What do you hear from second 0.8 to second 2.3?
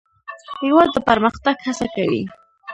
د پرمختګ هڅه کوي.